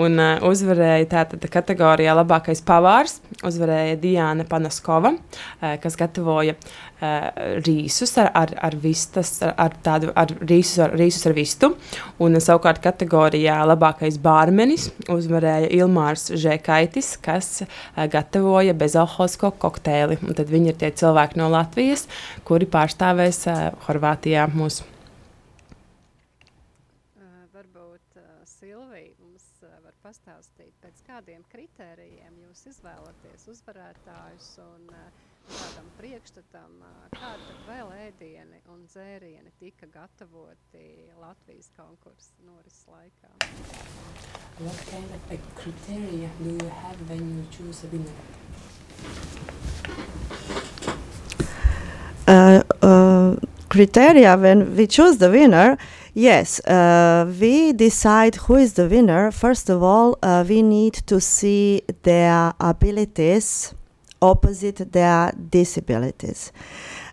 [0.00, 6.54] Un, uh, uzvarēja tātad kategorijā labākais pavārs, uzvarēja Diana Panaskova, uh, kas gatavoja
[7.02, 11.72] uh, rīsus ar, ar, ar vistas, ar, ar tādu ar rīsus, ar rīsus ar vistu.
[12.22, 20.20] Un savukārt kategorijā labākais bārmenis uzvarēja Ilmārs Žekaitis, kas uh, gatavoja bezalkoholisko kokteili.
[20.22, 22.08] Un tad viņi ir tie cilvēki no Latvijas,
[22.48, 24.88] kuri pārstāvēs uh, Horvātijā mūsu.
[30.12, 35.21] Pastāstīt, pēc kādiem kritērijiem jūs izvēlaties uzvarētājus un uh,
[35.56, 36.70] tādam priekšstatam,
[37.14, 40.86] kāda vēl ēdieni un dzērieni tika gatavoti
[41.20, 43.30] Latvijas konkursa norises laikā.
[44.58, 48.18] What kind of a criteria do you have when you choose a winner?
[52.26, 53.36] Uh, uh,
[53.68, 55.76] criteria when we choose the winner
[56.14, 61.20] yes uh, we decide who is the winner first of all uh, we need to
[61.20, 63.74] see their abilities
[64.22, 66.52] opposite their disabilities.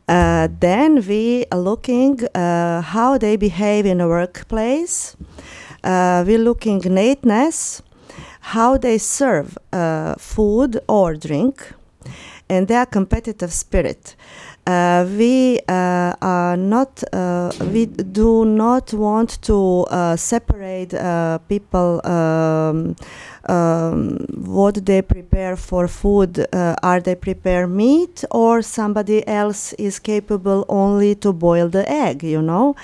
[0.08, 5.16] Uh, then we are looking uh, how they behave in a workplace.
[5.84, 7.82] Uh, we're looking neatness,
[8.42, 11.74] how they serve uh, food or drink,
[12.50, 14.16] and their competitive spirit.
[14.70, 22.00] Uh, we uh, are not uh, we do not want to uh, separate uh, people
[22.06, 22.96] um,
[23.48, 26.46] um, what they prepare for food.
[26.54, 32.22] Uh, are they prepare meat or somebody else is capable only to boil the egg
[32.22, 32.76] you know?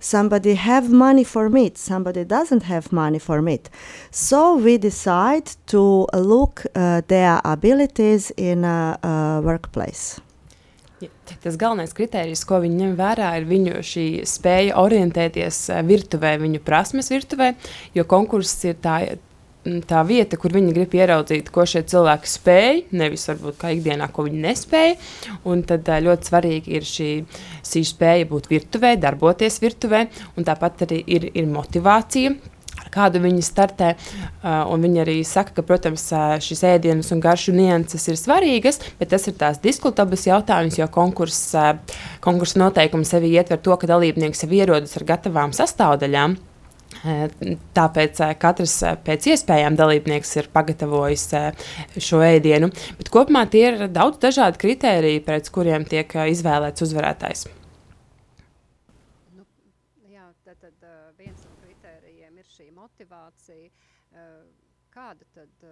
[0.00, 3.70] Somebody have money for meat somebody doesn't have money for meat.
[4.10, 10.20] So we decide to look their abilities in a, a workplace
[11.42, 13.78] tas galvenais kriterijs, ko viņi ņem vērā, ir viņu
[14.28, 17.52] spēja orientēties virtuvē, viņu prasmes virtuvē,
[17.94, 18.98] jo konkurss ir tā,
[19.88, 24.26] tā vieta, kur viņi grib ieraudzīt, ko šie cilvēki spēj, nevis varbūt kā ikdienā, ko
[24.28, 24.98] viņi nespēja.
[25.48, 27.10] Un tad ļoti svarīgi ir šī,
[27.66, 30.06] šī spēja būt virtuvē, darboties virtuvē,
[30.36, 32.36] un tāpat arī ir, ir motivācija
[32.94, 33.94] kādu viņi startē.
[34.42, 36.08] Uh, viņi arī saka, ka, protams,
[36.44, 41.78] šis ēdienas un garšu nianses ir svarīgas, bet tas ir tās diskutabas jautājums, jo konkursa,
[42.24, 46.38] konkursa noteikumi sevi ietver to, ka dalībnieks jau ierodas ar gatavām sastāvdaļām.
[47.76, 48.74] Tāpēc katrs
[49.06, 51.26] pēc iespējām dalībnieks ir pagatavojis
[52.02, 52.72] šo ēdienu.
[52.98, 57.46] Bet kopumā tie ir daudz dažādi kriteriji, pēc kuriem tiek izvēlēts uzvarētājs.
[63.08, 63.70] Motivācija.
[64.90, 65.64] Kāda tad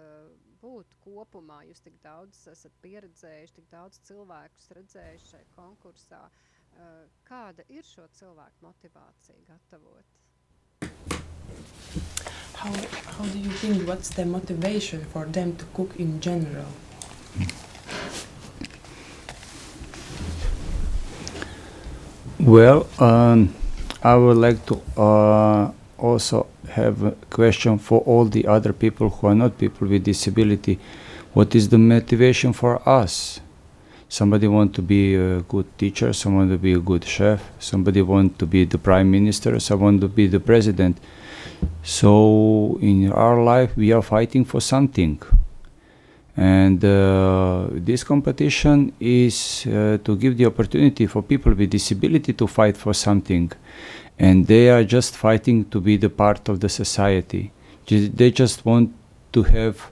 [0.61, 1.63] būtu kopumā?
[1.65, 6.21] Jūs tik daudz esat pieredzējuši, tik daudz cilvēkus redzējuši šajā konkursā.
[7.27, 10.05] Kāda ir šo cilvēku motivācija gatavot?
[12.53, 12.71] How,
[13.05, 16.65] how do you think what's the motivation for them to cook in general?
[22.39, 23.53] Well, um,
[24.03, 29.27] I would like to uh, also have a question for all the other people who
[29.27, 30.79] are not people with disability.
[31.33, 33.39] What is the motivation for us?
[34.09, 38.39] Somebody want to be a good teacher, someone to be a good chef, somebody want
[38.39, 40.97] to be the prime minister, someone to be the president.
[41.83, 45.21] So in our life we are fighting for something.
[46.37, 52.47] And uh, this competition is uh, to give the opportunity for people with disability to
[52.47, 53.51] fight for something
[54.19, 57.51] and they are just fighting to be the part of the society.
[57.87, 58.93] They just want
[59.33, 59.91] to have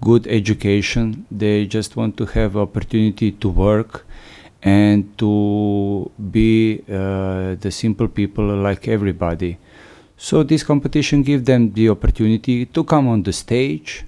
[0.00, 1.26] good education.
[1.30, 4.06] They just want to have opportunity to work
[4.62, 9.58] and to be uh, the simple people like everybody.
[10.16, 14.04] So this competition gives them the opportunity to come on the stage,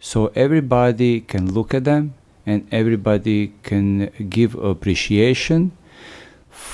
[0.00, 2.14] so everybody can look at them
[2.46, 5.72] and everybody can give appreciation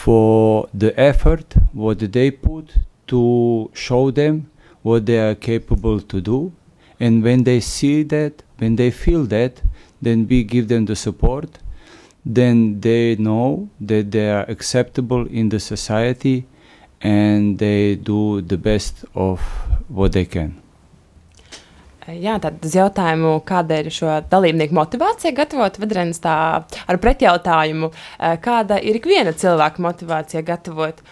[0.06, 2.76] for the effort what they put
[3.08, 4.48] to show them
[4.82, 6.52] what they are capable to do
[7.00, 9.60] and when they see that when they feel that
[10.00, 11.58] then we give them the support
[12.24, 16.46] then they know that they are acceptable in the society
[17.00, 19.40] and they do the best of
[19.88, 20.60] what they can.
[22.06, 28.36] Jā, tad uz jautājumu, kāda ir šo dalībnieku motivācija gatavot vedrenes tā ar pretjautājumu, eh,
[28.42, 31.02] kāda ir ikviena cilvēka motivācija gatavot.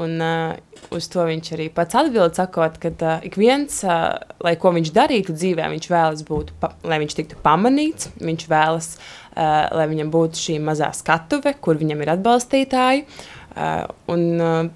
[0.00, 0.52] Un uh,
[0.94, 4.92] uz to viņš arī pats atbild, sakot, ka uh, ik viens, uh, lai ko viņš
[4.94, 8.92] darītu dzīvē, viņš vēlas būt, pa, lai viņš tiktu pamanīts, viņš vēlas,
[9.34, 13.02] uh, lai viņam būtu šī mazā skatuve, kur viņam ir atbalstītāji.
[13.50, 14.70] Uh, un, uh,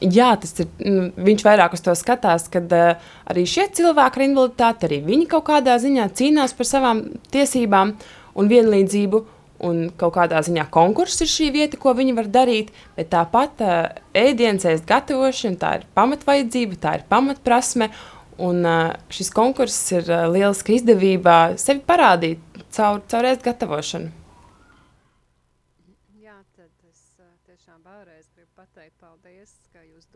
[0.00, 0.68] Jā, tas ir.
[0.82, 5.28] Nu, viņš vairāk uz to skatās, kad uh, arī šie cilvēki ar invaliditāti, arī viņi
[5.30, 7.02] kaut kādā ziņā cīnās par savām
[7.34, 7.94] tiesībām
[8.36, 9.22] un vienlīdzību.
[9.66, 13.78] Un kaut kādā ziņā konkurss ir šī vieta, ko viņi var darīt, bet tāpat uh,
[14.12, 17.88] ēdienas ēst gatavošana, tā ir pamatvajadzība, tā ir pamatprasme.
[18.36, 24.12] Un uh, šis konkurss ir uh, lieliska izdevība sevi parādīt caur, caur ēst gatavošanu.
[26.20, 29.56] Jā, tad es uh, tiešām vēlreiz gribu pateikt paldies,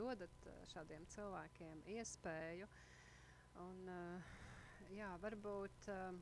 [0.01, 2.67] dodat uh, šādiem cilvēkiem iespēju.
[3.65, 4.35] Un, uh,
[4.97, 6.15] jā, varbūt uh,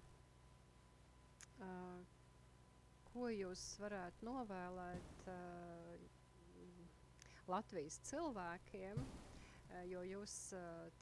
[3.12, 5.30] ko jūs varētu novēlēt
[7.50, 9.00] Latvijas cilvēkiem,
[9.90, 10.34] jo jūs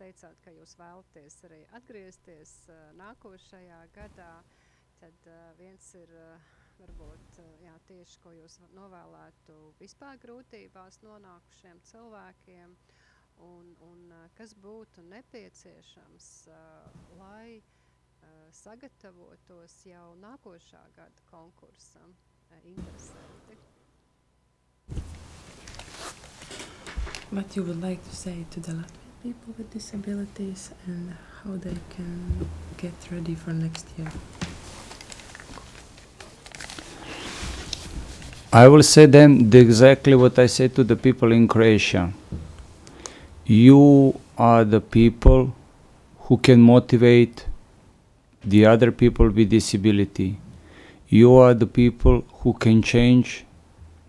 [0.00, 2.54] teicāt, ka jūs vēlaties arī atgriezties
[3.02, 4.30] nākošajā gadā,
[5.02, 5.28] tad
[5.60, 6.14] viens ir
[6.80, 12.76] varbūt uh, jā, tieši, ko jūs novēlētu vispār grūtībās nonākušiem cilvēkiem,
[13.46, 17.62] un, un uh, kas būtu nepieciešams, uh, lai
[18.26, 22.14] Eh, sagatavotos jau nākošā gada konkursam
[22.50, 23.58] eh, interesēti.
[27.30, 31.76] What you would like to say to the Latvian people with disabilities and how they
[31.90, 34.45] can get ready for next year?
[38.56, 42.10] I will say them the exactly what I say to the people in Croatia.
[43.44, 45.54] You are the people
[46.20, 47.44] who can motivate
[48.42, 50.38] the other people with disability.
[51.10, 53.44] You are the people who can change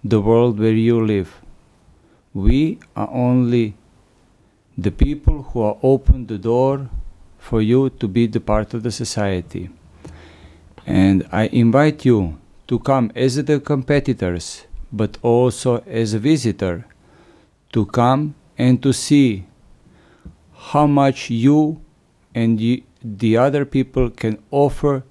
[0.02, 1.36] the world where you live.
[2.34, 3.76] We are only
[4.78, 6.90] the people who are open the door
[7.38, 9.70] for you to be the part of the society.
[10.86, 16.86] And I invite you to come as the competitors, but also as a visitor,
[17.72, 19.46] to come and to see
[20.54, 21.80] how much you
[22.34, 22.60] and
[23.04, 25.04] the other people can offer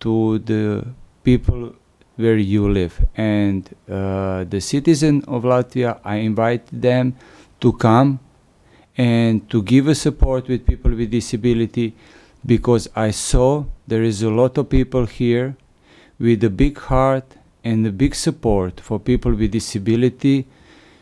[0.00, 0.86] to the
[1.22, 1.74] people
[2.16, 3.04] where you live.
[3.16, 7.16] And uh, the citizen of Latvia, I invite them
[7.60, 8.20] to come
[8.96, 11.94] and to give a support with people with disability
[12.46, 15.56] because I saw there is a lot of people here
[16.24, 20.46] with a big heart and a big support for people with disability.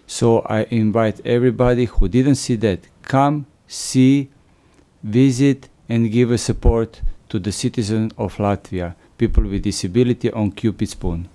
[0.04, 4.30] So I invite everybody who didn't see that, come, see,
[5.00, 10.88] visit, and give a support to the citizens of Latvia, people with disability on Cupid
[10.88, 11.28] Spoon.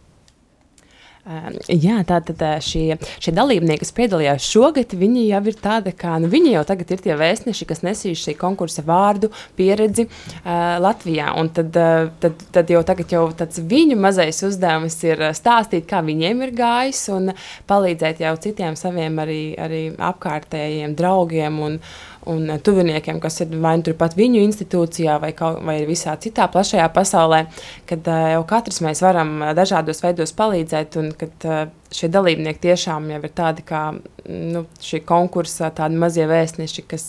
[1.28, 6.30] Uh, jā, tātad šie, šie dalībnieki, kas piedalījās šogad, viņi jau ir tādi, kā nu,
[6.32, 9.28] viņi jau tagad ir tie vēstneši, kas nesīs šī konkursa vārdu,
[9.60, 11.34] pieredzi uh, Latvijā.
[11.36, 16.00] Un tad, uh, tad, tad jau tagad jau tāds viņu mazais uzdevums ir stāstīt, kā
[16.08, 17.34] viņiem ir gājis un
[17.68, 21.82] palīdzēt jau citiem saviem arī, arī apkārtējiem draugiem un,
[22.28, 26.88] un tuviniekiem, kas ir vai nu turpat viņu institūcijā, vai, kaut, vai visā citā plašajā
[26.96, 27.44] pasaulē,
[27.90, 31.48] kad uh, jau katrs mēs varam dažādos veidos palīdzēt, un kad
[31.94, 33.84] šie dalībnieki tiešām jau ir tādi kā
[34.28, 37.06] nu, šī konkursa tādi mazie vēstneši, kas,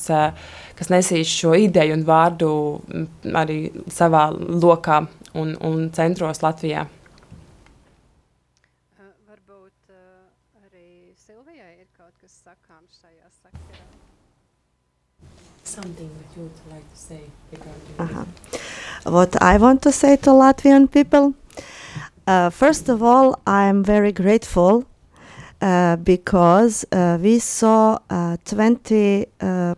[0.78, 2.50] kas nesīs šo ideju un vārdu
[3.38, 3.60] arī
[3.92, 5.02] savā lokā
[5.38, 6.86] un, un centros Latvijā.
[15.82, 17.20] Something that you would like to say
[18.00, 18.24] Uh-huh.
[19.04, 21.34] What I want to say to Latvian people,
[22.26, 24.86] uh, first of all, I am very grateful
[25.60, 29.74] uh, because uh, we saw uh, 20 uh,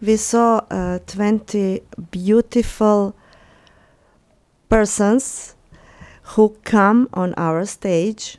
[0.00, 3.14] we saw uh, 20 beautiful
[4.70, 5.54] persons
[6.32, 8.38] who come on our stage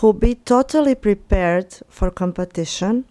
[0.00, 3.04] who be totally prepared for competition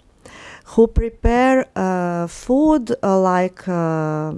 [0.65, 4.34] who prepare uh, food uh, like uh,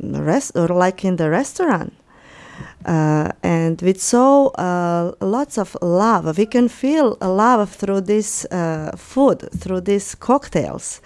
[0.00, 1.92] rest or like in the restaurant.
[2.84, 8.92] Uh, and with so uh, lots of love we can feel love through this uh,
[8.96, 11.00] food through these cocktails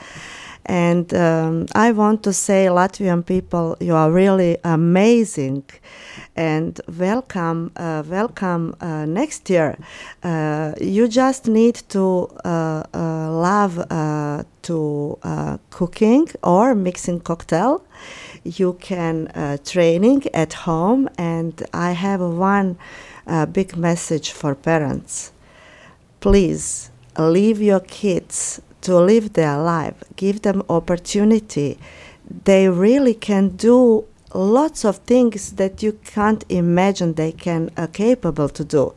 [0.66, 5.64] And um, I want to say, Latvian people, you are really amazing
[6.36, 9.76] and welcome, uh, welcome uh, next year.
[10.22, 15.18] Uh, you just need to uh, uh, love uh, to
[15.70, 17.84] cooking or mixing cocktail.
[18.44, 19.28] You can
[19.64, 22.76] training at home, and I have one
[23.52, 25.32] big message for parents.
[26.20, 29.94] Please leave your kids to live their life.
[30.16, 31.78] Give them opportunity.
[32.44, 34.04] They really can do
[34.34, 38.94] lots of things that you can't imagine they can are uh, capable to do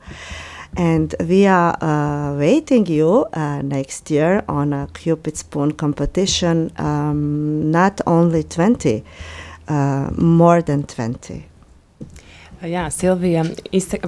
[0.78, 7.72] and we are uh, waiting you uh, next year on a cupid spoon competition um,
[7.72, 9.04] not only 20
[9.68, 11.46] uh, more than 20
[12.66, 13.44] Jā, Silvija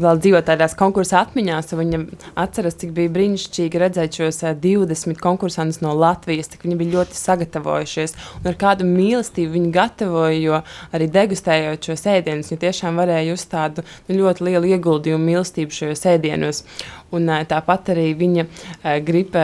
[0.02, 2.00] vēl dzīvo tādās konkursu atmiņās, viņa
[2.42, 8.50] atceras, cik bija brīnišķīgi redzēt šos 20 konkursantus no Latvijas, viņi bija ļoti sagatavojušies un
[8.50, 10.62] ar kādu mīlestību viņi gatavoja, jo
[10.96, 16.64] arī degustējot šos ēdienus, viņi tiešām varēja tādu nu, ļoti lielu ieguldījumu mīlestību šajos ēdienos.
[17.16, 18.44] Un, tāpat arī viņa
[19.08, 19.36] grib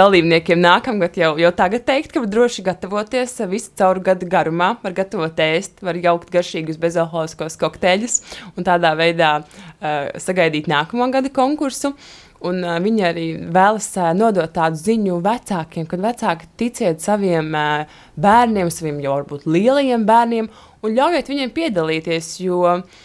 [0.00, 4.74] dalībniekiem nākamgad jau, jau tagad teikt, ka droši gatavoties visu cauru gadu garumā.
[4.82, 8.20] Var gatavot ēst, var jaukt garšīgus bezalkoholiskos kokteļus
[8.52, 9.32] un tādā veidā
[10.20, 11.94] sagaidīt nākamo gada konkursu.
[12.44, 17.98] Un, uh, viņi arī vēlas uh, nodot tādu ziņu vecākiem, kad vecāki ticiet saviem uh,
[18.20, 20.50] bērniem, saviem jau varbūt lielajiem bērniem,
[20.84, 22.34] un ļaujiet viņiem piedalīties.
[22.44, 23.04] Jo uh,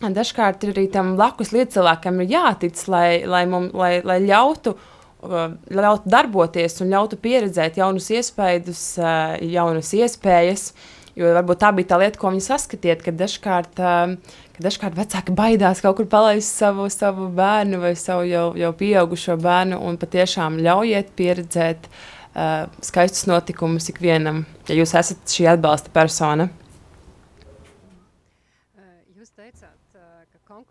[0.00, 6.08] Dažkārt arī tam blakus līdzcilvēkam ir jātic, lai, lai, mum, lai, lai ļautu, uh, ļautu
[6.08, 10.70] darboties un ļautu pieredzēt jaunus iespējas, uh, jaunas iespējas.
[11.18, 14.14] Jo varbūt tā bija tā lieta, ko viņi saskatiet, kad dažkārt, um,
[14.54, 19.36] kad dažkārt vecāki baidās kaut kur palaist savu, savu bērnu vai savu jau, jau pieaugušo
[19.42, 26.48] bērnu un patiešām ļaujiet pieredzēt uh, skaistus notikumus ikvienam, ja jūs esat šī atbalsta persona.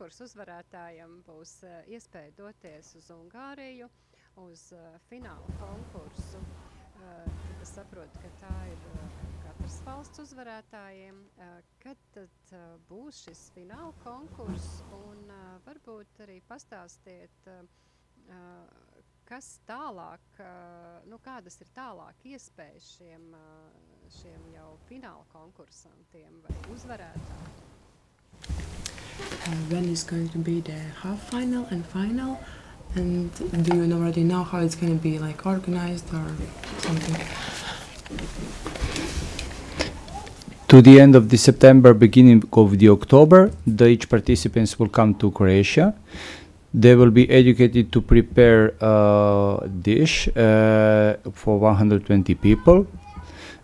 [0.10, 3.86] Konkursu uzvarētājam būs uh, iespēja doties uz Ungāriju,
[4.42, 6.40] uz uh, fināla konkursu.
[6.98, 7.28] Uh,
[7.62, 8.88] es saprotu, ka tā ir
[9.44, 11.20] katras valsts uzvarētājiem.
[11.84, 12.56] Kad tad
[12.90, 15.30] būs šis fināla konkurss un
[15.68, 17.50] varbūt arī pastāstiet,
[19.30, 20.42] kas tālāk,
[21.12, 23.30] nu kādas ir tālāk iespējas šiem,
[24.22, 28.89] šiem jau fināla konkursantiem vai uzvarētājiem?
[29.20, 32.40] Uh, when is going to be the half final and final
[32.96, 33.32] and
[33.64, 36.26] do you already know how it's going to be like organized or
[36.80, 37.16] something
[40.70, 45.16] to the end of the September, beginning of the October, the each participants will come
[45.16, 45.96] to Croatia.
[46.72, 52.86] They will be educated to prepare a dish uh, for 120 people.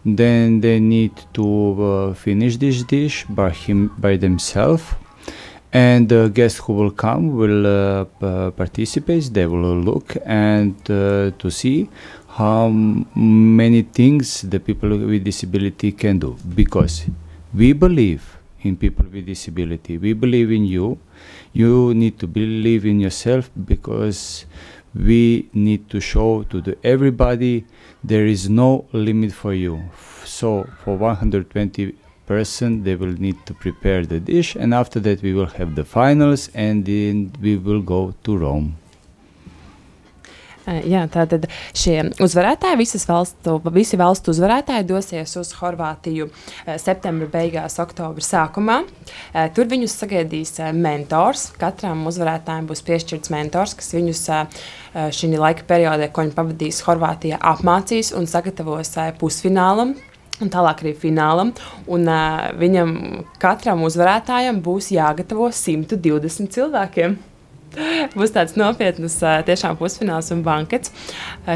[0.03, 1.45] Then they need to
[1.83, 4.83] uh, finish this dish by him by themselves
[5.75, 9.33] and the guests who will come will uh, participate.
[9.33, 11.89] They will look and uh, to see
[12.29, 16.37] how many things the people with disability can do.
[16.55, 17.05] Because
[17.53, 19.97] we believe in people with disability.
[19.97, 20.97] We believe in you.
[21.51, 24.45] You need to believe in yourself because
[24.95, 27.65] we need to show to the everybody
[28.01, 29.83] there is no limit for you.
[30.23, 31.95] So for 120
[32.27, 35.85] person they will need to prepare the dish and after that we will have the
[35.85, 38.75] finals and then we will go to Rome.
[40.65, 41.45] Uh, jā, tātad
[41.77, 48.79] šie uzvarētāji, visas valstu, visi valstu uzvarētāji dosies uz Horvātiju uh, septembra beigās, oktobra sākumā.
[48.81, 51.51] Uh, tur viņus sagaidīs mentors.
[51.61, 54.23] Katram uzvarētājam būs piešķirts mentors, kas viņus
[55.13, 59.93] šī laika periodā, ko viņi pavadīs Horvātijā, apmācīs un sagatavos pusfinālam
[60.43, 61.53] Un tālāk arī finālam.
[61.87, 62.91] Un, uh, viņam
[63.39, 67.15] katram uzvarētājam būs jāgatavo 120 cilvēkiem.
[68.17, 69.17] Būs tāds nopietns,
[69.47, 70.91] tiešām pusfināls un bankets,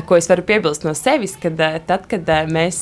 [0.07, 2.81] ko es varu piebilst no sevis, kad tad, kad mēs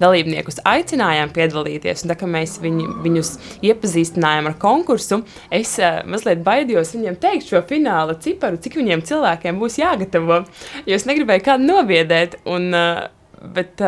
[0.00, 3.32] dalībniekus aicinājām piedalīties, un tā, kad mēs viņu, viņus
[3.66, 5.22] iepazīstinājām ar konkursu,
[5.54, 5.76] es
[6.08, 10.42] mazliet baidījos viņiem teikt šo fināla ciparu, cik viņiem cilvēkiem būs jāgatavo,
[10.86, 12.70] jo es negribēju kādu nobiedēt, un,
[13.54, 13.82] bet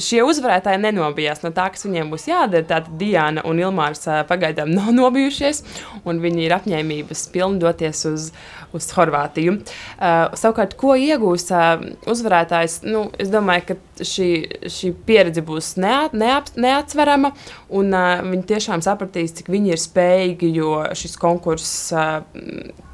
[0.00, 2.66] šie uzvarētāji nenobijās no tā, kas viņiem būs jādara.
[2.68, 5.62] Tātad Diana un Ilmārs pagaidām nav nobijušies,
[6.08, 8.28] un viņi ir apņēmības pilni doties uz,
[8.76, 9.58] uz Horvātiju.
[9.58, 12.80] Uh, savukārt, ko iegūs uh, uzvarētājs?
[12.88, 14.30] Nu, es domāju, ka šī,
[14.72, 17.32] šī pieredze būs neat, neap, neatsverama,
[17.72, 22.22] un uh, viņi tiešām sapratīs, cik viņi ir spējīgi, jo šis konkurss uh,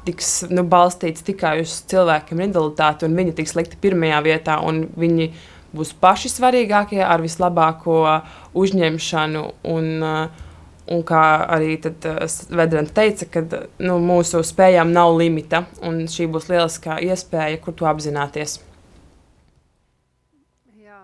[0.09, 5.31] tiks nu, balstīts tikai uz cilvēkiem invaliditāti, un viņi tiks likti pirmajā vietā, un viņi
[5.75, 8.03] būs paši svarīgākie ar vislabāko
[8.57, 9.47] uzņemšanu.
[9.69, 10.45] Un, uh,
[10.89, 11.21] Un kā
[11.53, 13.43] arī Vedrens teica, ka
[13.77, 18.57] nu, mūsu spējām nav limita, un šī būs lieliskā iespēja, kur to apzināties.
[20.81, 21.03] Jā,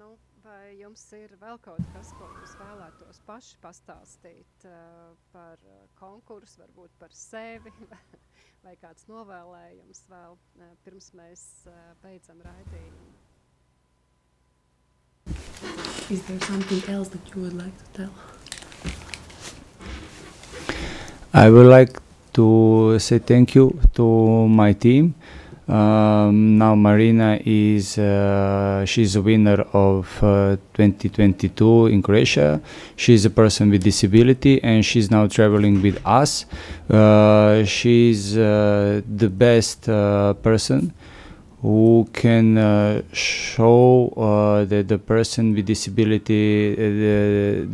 [0.00, 0.14] nu,
[0.46, 5.60] vai jums ir vēl kaut kas, ko jūs vēlētos paši pastāstīt uh, par
[6.00, 7.74] konkursu, varbūt par sevi,
[8.64, 13.09] vai kāds novēlējums vēl uh, pirms mēs uh, beidzam raidījumu?
[16.10, 18.10] Is there something else that you would like to tell?
[21.32, 21.96] I would like
[22.32, 25.14] to say thank you to my team.
[25.68, 32.60] Um, now Marina is uh, she's a winner of uh, 2022 in Croatia.
[32.96, 36.44] She's a person with disability and she's now traveling with us.
[36.90, 40.92] Uh, she's uh, the best uh, person
[41.62, 46.74] who can uh, show that the person with disability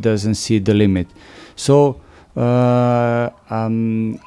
[0.01, 1.07] doesn't see the limit.
[1.55, 2.01] So
[2.37, 4.21] uh, um,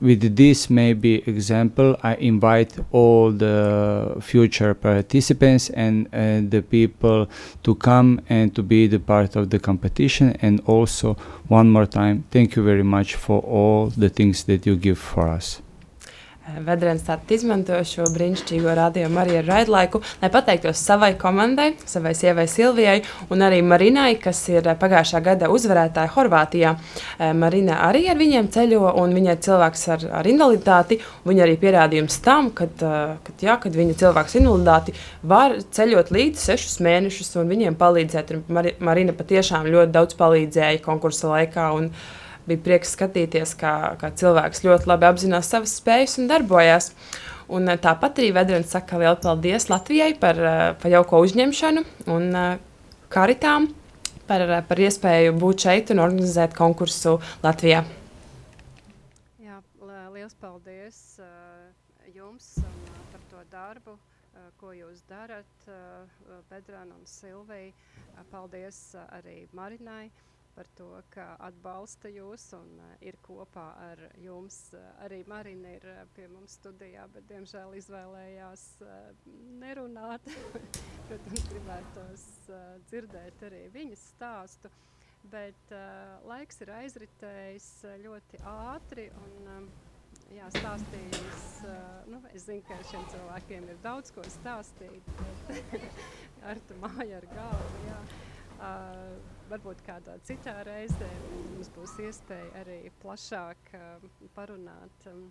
[0.00, 7.28] with this maybe example, I invite all the future participants and the people
[7.62, 10.36] to come and to be the part of the competition.
[10.42, 11.14] And also,
[11.48, 15.28] one more time, thank you very much for all the things that you give for
[15.28, 15.62] us.
[16.64, 22.46] Vedrens tātad izmanto šo brīnišķīgo radiomu arī ar raidlaiku, lai pateiktos savai komandai, savai sievai
[22.48, 26.74] Silvijai un arī Marinai, kas ir pagājušā gada uzvarētāja Horvātijā.
[27.18, 31.00] Eh, Marina arī ar viņiem ceļo, un viņa ir cilvēks ar, ar invaliditāti.
[31.28, 36.46] Viņa arī pierādījums tam, kad, eh, kad, jā, kad viņa cilvēks invaliditāti var ceļot līdz
[36.50, 38.36] sešus mēnešus un viņiem palīdzēt.
[38.80, 41.72] Marina patiešām ļoti daudz palīdzēja konkursa laikā.
[41.76, 46.92] Un, uh, bija prieks skatīties, kā, kā cilvēks ļoti labi apzinās savas spējas un darbojas.
[47.48, 52.28] Un eh, tāpat arī Vedrens saka lielu paldies Latvijai par, eh, par jauko uzņemšanu un
[52.36, 52.58] eh,
[53.12, 53.70] karitām
[54.28, 57.84] par, par iespēju būt šeit un organizēt konkursu Latvijā.
[59.40, 59.62] Jā,
[60.12, 61.00] liels paldies
[62.12, 63.96] jums par to darbu,
[64.60, 65.48] ko jūs darat,
[66.50, 67.72] Bedrāna un Silvija.
[68.28, 68.76] Paldies
[69.14, 70.10] arī Marinai
[70.58, 74.56] par to, ka atbalsta jūs un uh, ir kopā ar jums.
[74.74, 78.64] Uh, arī Marina ir uh, pie mums studijā, bet diemžēl izvēlējās
[79.60, 80.26] nerunāt.
[81.06, 82.26] Protams, gribētos
[82.88, 84.72] dzirdēt arī viņas stāstu.
[85.30, 87.70] Bet uh, laiks ir aizritējis
[88.02, 89.72] ļoti ātri un um,
[90.34, 91.48] jā, stāstījums.
[91.62, 95.90] Uh, nu, es zinu, ka šiem cilvēkiem ir daudz ko stāstīt, bet
[96.50, 97.82] ar tu māju ar galvu.
[97.86, 98.06] Jā.
[98.58, 101.08] Uh, varbūt kādā citā reizē
[101.54, 104.04] mums būs iespēja arī plašāk uh,
[104.36, 105.22] parunāt um,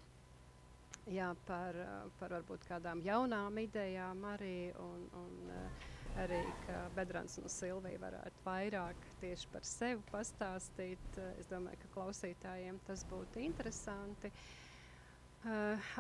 [1.11, 5.85] jā, par, uh, par varbūt kādām jaunām idejām arī, un, un uh,
[6.23, 11.05] arī, ka Bedrans un Silvija varētu vairāk tieši par sevi pastāstīt.
[11.21, 14.33] Uh, es domāju, ka klausītājiem tas būtu interesanti.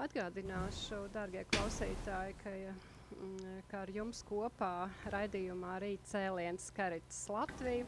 [0.01, 7.85] Atgādināšu, dārgie klausītāji, ka mm, kā ar jums kopā raidījumā arī cēliens Karitas Latviju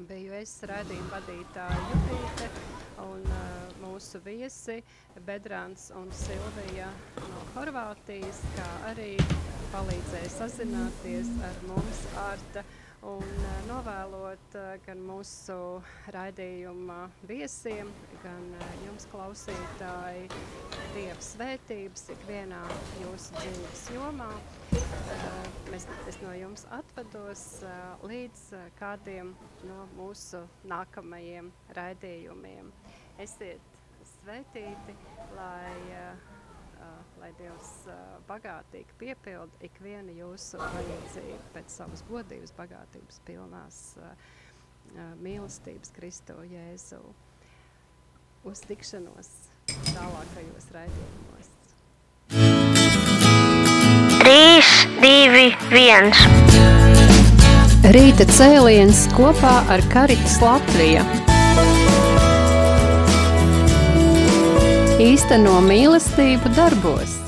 [0.00, 2.48] biju es raidījuma vadītāja Jutīte
[3.04, 4.78] un uh, mūsu viesi
[5.26, 6.88] Bedrāns un Silvija
[7.26, 9.10] no Horvātijas, kā arī
[9.72, 12.64] palīdzēja sazināties ar mums Arta
[13.02, 15.56] un uh, novēlot uh, gan mūsu
[16.14, 17.90] raidījuma viesiem,
[18.22, 20.28] gan uh, jums klausītāji
[20.92, 22.60] Dieva svētības ikvienā
[23.00, 24.28] jūsu dzīves jomā.
[25.72, 27.44] Mēs, es no jums atvados
[28.04, 28.42] līdz
[28.76, 29.32] kādiem
[29.64, 31.48] no mūsu nākamajiem
[31.78, 32.68] raidījumiem.
[33.24, 33.80] Esiet
[34.18, 34.98] svētīti,
[35.38, 35.72] lai,
[37.20, 37.70] lai Dievs
[38.28, 43.76] bagātīgi piepilda ikvienu jūsu vajadzību pēc savas godības bagātības pilnās
[45.22, 47.00] mīlestības Kristo Jēzu.
[48.42, 49.28] Uz tikšanos
[49.92, 51.48] tālākajos raidījumos.
[54.22, 54.62] 3,
[55.02, 56.12] 2, 1.
[57.94, 61.02] Rīta cēliens kopā ar Karitas Latviju.
[65.02, 67.21] Īsteno mīlestību darbos.